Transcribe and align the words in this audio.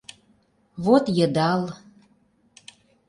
Вот 0.85 1.05
йыдал... 1.17 1.61